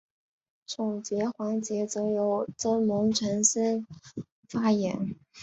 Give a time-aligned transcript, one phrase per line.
[0.65, 3.85] 总结环节则由曾荫权先
[4.49, 5.13] 发言。